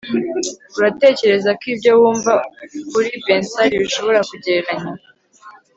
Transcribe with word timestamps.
uratekereza 0.77 1.49
ko 1.59 1.63
ibyo 1.73 1.91
wumva 1.99 2.33
kuri 2.91 3.09
bensali 3.25 3.75
bishobora 3.83 4.19
kugereranya 4.29 4.93